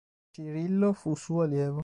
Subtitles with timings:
[0.31, 1.79] Cirillo fu suo allievo.